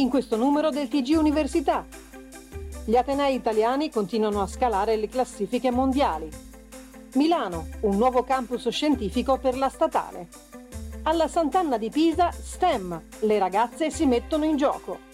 In 0.00 0.08
questo 0.08 0.38
numero 0.38 0.70
del 0.70 0.88
TG 0.88 1.14
Università. 1.18 1.86
Gli 2.86 2.96
Atenei 2.96 3.34
italiani 3.34 3.90
continuano 3.90 4.40
a 4.40 4.46
scalare 4.46 4.96
le 4.96 5.08
classifiche 5.08 5.70
mondiali. 5.70 6.26
Milano, 7.16 7.66
un 7.82 7.98
nuovo 7.98 8.22
campus 8.22 8.66
scientifico 8.70 9.36
per 9.36 9.58
la 9.58 9.68
statale. 9.68 10.28
Alla 11.02 11.28
Sant'Anna 11.28 11.76
di 11.76 11.90
Pisa, 11.90 12.30
STEM, 12.30 13.08
le 13.20 13.38
ragazze 13.38 13.90
si 13.90 14.06
mettono 14.06 14.46
in 14.46 14.56
gioco. 14.56 15.08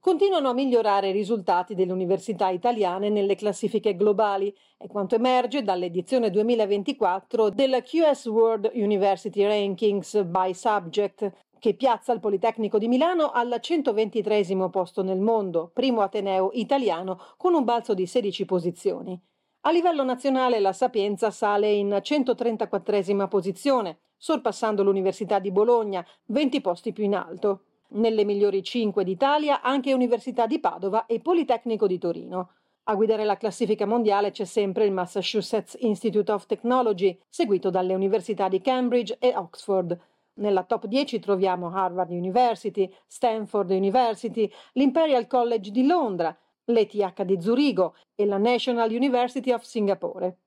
Continuano 0.00 0.48
a 0.50 0.54
migliorare 0.54 1.08
i 1.08 1.12
risultati 1.12 1.74
delle 1.74 1.92
università 1.92 2.48
italiane 2.48 3.10
nelle 3.10 3.34
classifiche 3.34 3.96
globali, 3.96 4.52
è 4.76 4.86
quanto 4.86 5.14
emerge 5.14 5.62
dall'edizione 5.62 6.30
2024 6.30 7.50
della 7.50 7.80
QS 7.80 8.26
World 8.26 8.70
University 8.74 9.44
Rankings 9.44 10.22
by 10.24 10.52
Subject, 10.52 11.32
che 11.58 11.74
piazza 11.74 12.12
il 12.12 12.20
Politecnico 12.20 12.78
di 12.78 12.88
Milano 12.88 13.30
al 13.30 13.56
123 13.60 14.44
posto 14.70 15.02
nel 15.02 15.18
mondo, 15.18 15.70
primo 15.72 16.00
ateneo 16.00 16.50
italiano 16.52 17.20
con 17.36 17.54
un 17.54 17.64
balzo 17.64 17.94
di 17.94 18.06
16 18.06 18.44
posizioni. 18.44 19.20
A 19.62 19.70
livello 19.70 20.04
nazionale 20.04 20.60
la 20.60 20.72
Sapienza 20.72 21.30
sale 21.30 21.72
in 21.72 21.98
134 22.00 23.26
posizione, 23.26 23.98
sorpassando 24.16 24.82
l'Università 24.82 25.38
di 25.38 25.50
Bologna, 25.50 26.06
20 26.26 26.60
posti 26.60 26.92
più 26.92 27.04
in 27.04 27.16
alto. 27.16 27.62
Nelle 27.88 28.24
migliori 28.24 28.62
5 28.62 29.02
d'Italia 29.04 29.62
anche 29.62 29.92
Università 29.92 30.46
di 30.46 30.60
Padova 30.60 31.06
e 31.06 31.20
Politecnico 31.20 31.86
di 31.86 31.98
Torino. 31.98 32.50
A 32.84 32.94
guidare 32.94 33.24
la 33.24 33.36
classifica 33.36 33.86
mondiale 33.86 34.30
c'è 34.30 34.44
sempre 34.44 34.84
il 34.84 34.92
Massachusetts 34.92 35.76
Institute 35.80 36.30
of 36.30 36.46
Technology, 36.46 37.18
seguito 37.28 37.68
dalle 37.68 37.94
università 37.94 38.48
di 38.48 38.60
Cambridge 38.60 39.16
e 39.18 39.34
Oxford. 39.36 39.98
Nella 40.38 40.64
top 40.64 40.86
10 40.86 41.18
troviamo 41.18 41.70
Harvard 41.72 42.10
University, 42.10 42.92
Stanford 43.06 43.70
University, 43.70 44.50
l'Imperial 44.72 45.26
College 45.26 45.70
di 45.70 45.86
Londra, 45.86 46.36
l'ETH 46.64 47.22
di 47.22 47.40
Zurigo 47.40 47.94
e 48.14 48.26
la 48.26 48.38
National 48.38 48.90
University 48.90 49.52
of 49.52 49.62
Singapore. 49.62 50.38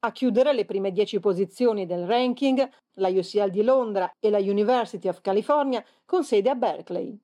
A 0.00 0.12
chiudere 0.12 0.52
le 0.52 0.64
prime 0.64 0.92
10 0.92 1.18
posizioni 1.18 1.86
del 1.86 2.06
ranking 2.06 2.68
la 2.98 3.08
UCL 3.08 3.50
di 3.50 3.62
Londra 3.62 4.12
e 4.18 4.30
la 4.30 4.38
University 4.38 5.08
of 5.08 5.20
California 5.20 5.84
con 6.04 6.24
sede 6.24 6.50
a 6.50 6.54
Berkeley. 6.54 7.18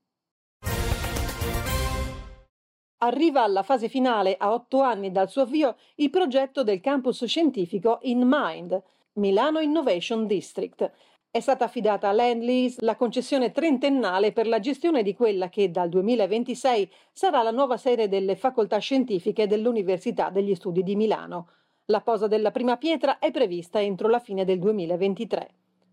Arriva 2.98 3.42
alla 3.42 3.62
fase 3.62 3.88
finale 3.88 4.36
a 4.38 4.52
otto 4.52 4.80
anni 4.80 5.10
dal 5.10 5.28
suo 5.28 5.42
avvio 5.42 5.76
il 5.96 6.08
progetto 6.08 6.62
del 6.62 6.80
campus 6.80 7.24
scientifico 7.26 7.98
in 8.02 8.22
Mind, 8.24 8.82
Milano 9.14 9.60
Innovation 9.60 10.26
District, 10.26 10.91
è 11.34 11.41
stata 11.41 11.65
affidata 11.65 12.09
a 12.09 12.12
Lendlease 12.12 12.77
la 12.84 12.95
concessione 12.95 13.50
trentennale 13.50 14.31
per 14.31 14.47
la 14.47 14.61
gestione 14.61 15.03
di 15.03 15.17
quella 15.17 15.49
che 15.49 15.69
dal 15.69 15.89
2026 15.89 16.89
sarà 17.11 17.43
la 17.43 17.50
nuova 17.50 17.77
sede 17.77 18.06
delle 18.06 18.37
facoltà 18.37 18.78
scientifiche 18.78 19.49
dell'Università 19.49 20.31
degli 20.31 20.55
Studi 20.55 20.84
di 20.84 20.95
Milano. 20.95 21.49
La 21.87 22.03
posa 22.03 22.28
della 22.28 22.53
prima 22.53 22.77
pietra 22.77 23.19
è 23.19 23.33
prevista 23.33 23.83
entro 23.83 24.06
la 24.06 24.21
fine 24.21 24.45
del 24.45 24.61
2023. 24.61 25.49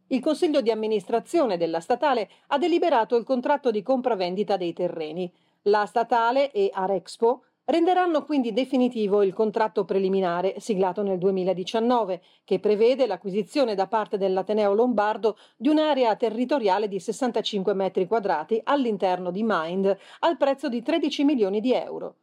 Il 0.10 0.20
Consiglio 0.20 0.62
di 0.62 0.70
amministrazione 0.70 1.58
della 1.58 1.80
statale 1.80 2.30
ha 2.50 2.60
deliberato 2.60 3.16
il 3.16 3.24
contratto 3.24 3.72
di 3.72 3.82
compravendita 3.82 4.58
dei 4.58 4.74
terreni. 4.74 5.34
La 5.64 5.88
statale 5.88 6.52
e 6.52 6.70
Arexpo 6.72 7.46
renderanno 7.66 8.24
quindi 8.24 8.54
definitivo 8.54 9.24
il 9.24 9.34
contratto 9.34 9.86
preliminare 9.86 10.56
siglato 10.60 11.04
nel 11.04 11.18
2019, 11.18 12.22
che 12.44 12.60
prevede 12.60 13.08
l'acquisizione 13.08 13.76
da 13.76 13.88
parte 13.88 14.18
dell'Ateneo 14.18 14.74
Lombardo 14.74 15.38
di 15.56 15.70
un'area 15.70 16.16
territoriale 16.16 16.88
di 16.88 17.00
65 17.00 17.74
metri 17.74 18.08
quadrati 18.08 18.60
all'interno 18.64 19.32
di 19.32 19.44
Mind 19.44 19.98
al 20.20 20.38
prezzo 20.38 20.70
di 20.70 20.82
13 20.82 21.24
milioni 21.24 21.62
di 21.62 21.74
euro. 21.74 22.16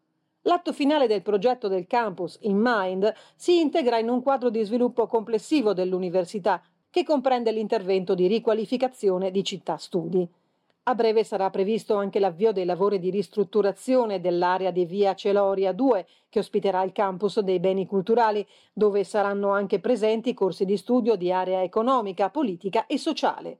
L'atto 0.43 0.73
finale 0.73 1.07
del 1.07 1.23
progetto 1.23 1.69
del 1.69 1.87
campus 1.87 2.39
in 2.43 2.59
Mind 2.59 3.13
si 3.35 3.61
integra 3.61 3.99
in 3.99 4.09
un 4.09 4.23
quadro 4.23 4.51
di 4.51 4.63
sviluppo 4.65 5.07
complessivo 5.07 5.73
dell'università 5.73 6.63
che 6.91 7.05
comprende 7.05 7.53
l'intervento 7.53 8.15
di 8.15 8.27
riqualificazione 8.27 9.31
di 9.31 9.45
città 9.45 9.77
studi. 9.77 10.27
A 10.89 10.95
breve 10.95 11.23
sarà 11.23 11.51
previsto 11.51 11.97
anche 11.97 12.19
l'avvio 12.19 12.51
dei 12.51 12.65
lavori 12.65 12.99
di 12.99 13.11
ristrutturazione 13.11 14.23
dell'area 14.23 14.71
di 14.71 14.87
via 14.87 15.15
Celoria 15.15 15.73
2, 15.73 16.07
che 16.31 16.39
ospiterà 16.39 16.83
il 16.83 16.93
campus 16.93 17.41
dei 17.41 17.61
beni 17.61 17.85
culturali, 17.85 18.47
dove 18.73 19.05
saranno 19.05 19.51
anche 19.51 19.81
presenti 19.81 20.33
corsi 20.33 20.65
di 20.65 20.79
studio 20.79 21.15
di 21.17 21.31
area 21.31 21.63
economica, 21.63 22.31
politica 22.31 22.87
e 22.87 22.97
sociale. 22.97 23.59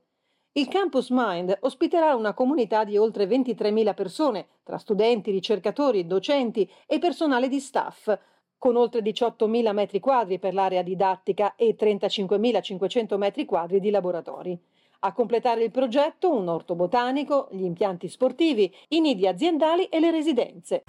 Il 0.53 0.67
Campus 0.69 1.11
Mind 1.11 1.55
ospiterà 1.59 2.15
una 2.15 2.33
comunità 2.33 2.83
di 2.83 2.97
oltre 2.97 3.27
23.000 3.27 3.93
persone, 3.93 4.47
tra 4.63 4.79
studenti, 4.79 5.29
ricercatori, 5.29 6.07
docenti 6.07 6.67
e 6.87 6.97
personale 6.97 7.47
di 7.47 7.59
staff, 7.59 8.11
con 8.57 8.75
oltre 8.75 9.01
18.000 9.01 9.71
metri 9.71 9.99
quadri 9.99 10.39
per 10.39 10.55
l'area 10.55 10.81
didattica 10.81 11.53
e 11.55 11.75
35.500 11.79 13.17
metri 13.17 13.45
quadri 13.45 13.79
di 13.79 13.91
laboratori. 13.91 14.59
A 15.01 15.13
completare 15.13 15.63
il 15.63 15.71
progetto 15.71 16.29
un 16.29 16.49
orto 16.49 16.75
botanico, 16.75 17.47
gli 17.51 17.63
impianti 17.63 18.09
sportivi, 18.09 18.69
i 18.89 18.99
nidi 18.99 19.27
aziendali 19.27 19.85
e 19.85 19.97
le 20.01 20.11
residenze. 20.11 20.83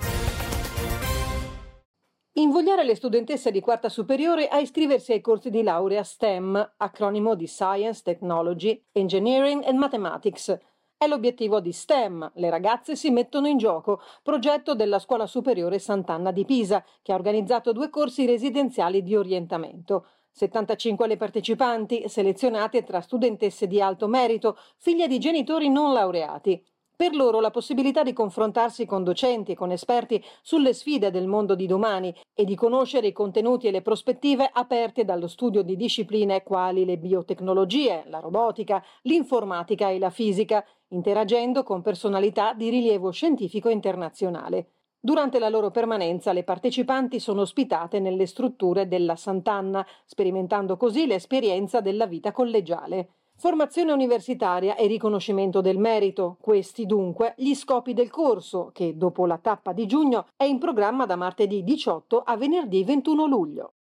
Invogliare 2.33 2.83
le 2.83 2.97
studentesse 2.97 3.53
di 3.53 3.61
quarta 3.61 3.89
superiore 3.89 4.49
a 4.49 4.59
iscriversi 4.59 5.13
ai 5.13 5.21
corsi 5.21 5.49
di 5.49 5.63
laurea 5.63 6.03
STEM, 6.03 6.73
acronimo 6.79 7.37
di 7.37 7.47
Science, 7.47 8.03
Technology, 8.03 8.85
Engineering 8.91 9.63
and 9.65 9.79
Mathematics. 9.79 10.59
È 10.97 11.07
l'obiettivo 11.07 11.61
di 11.61 11.71
STEM, 11.71 12.33
le 12.35 12.51
ragazze 12.51 12.97
si 12.97 13.11
mettono 13.11 13.47
in 13.47 13.59
gioco, 13.59 14.01
progetto 14.25 14.75
della 14.75 14.99
Scuola 14.99 15.27
Superiore 15.27 15.79
Sant'Anna 15.79 16.33
di 16.33 16.45
Pisa, 16.45 16.85
che 17.01 17.13
ha 17.13 17.15
organizzato 17.15 17.73
due 17.73 17.89
corsi 17.91 18.27
residenziali 18.27 19.05
di 19.05 19.15
orientamento. 19.15 20.07
75 20.33 21.07
le 21.07 21.17
partecipanti, 21.17 22.09
selezionate 22.09 22.85
tra 22.85 23.01
studentesse 23.01 23.67
di 23.67 23.81
alto 23.81 24.09
merito, 24.09 24.57
figlie 24.79 25.07
di 25.07 25.19
genitori 25.19 25.69
non 25.69 25.93
laureati. 25.93 26.65
Per 27.01 27.15
loro 27.15 27.41
la 27.41 27.51
possibilità 27.51 28.03
di 28.03 28.13
confrontarsi 28.13 28.85
con 28.85 29.03
docenti 29.03 29.53
e 29.53 29.55
con 29.55 29.71
esperti 29.71 30.23
sulle 30.43 30.75
sfide 30.75 31.11
del 31.11 31.27
mondo 31.27 31.55
di 31.55 31.67
domani 31.67 32.15
e 32.35 32.45
di 32.45 32.55
conoscere 32.55 33.07
i 33.07 33.13
contenuti 33.13 33.67
e 33.67 33.71
le 33.71 33.81
prospettive 33.81 34.51
aperte 34.53 35.07
dallo 35.07 35.27
studio 35.27 35.63
di 35.63 35.77
discipline 35.77 36.43
quali 36.43 36.85
le 36.85 36.99
biotecnologie, 36.99 38.03
la 38.05 38.19
robotica, 38.19 38.85
l'informatica 39.05 39.89
e 39.89 39.99
la 39.99 40.11
fisica, 40.11 40.63
interagendo 40.89 41.63
con 41.63 41.81
personalità 41.81 42.53
di 42.53 42.69
rilievo 42.69 43.11
scientifico 43.13 43.71
internazionale. 43.71 44.80
Durante 45.03 45.39
la 45.39 45.49
loro 45.49 45.71
permanenza 45.71 46.31
le 46.35 46.45
partecipanti 46.45 47.21
sono 47.21 47.41
ospitate 47.41 48.01
nelle 48.01 48.27
strutture 48.27 48.87
della 48.87 49.17
Sant'Anna, 49.17 49.87
sperimentando 50.05 50.77
così 50.77 51.07
l'esperienza 51.07 51.81
della 51.81 52.07
vita 52.07 52.33
collegiale. 52.33 53.09
Formazione 53.35 53.93
universitaria 53.93 54.77
e 54.77 54.87
riconoscimento 54.87 55.63
del 55.63 55.79
merito. 55.79 56.37
Questi 56.39 56.85
dunque 56.85 57.33
gli 57.39 57.55
scopi 57.55 57.95
del 57.95 58.11
corso, 58.11 58.73
che 58.75 58.99
dopo 58.99 59.25
la 59.25 59.39
tappa 59.39 59.73
di 59.73 59.87
giugno 59.87 60.27
è 60.37 60.45
in 60.45 60.59
programma 60.59 61.07
da 61.07 61.17
martedì 61.17 61.65
18 61.65 62.19
a 62.19 62.37
venerdì 62.37 62.85
21 62.85 63.25
luglio. 63.25 63.73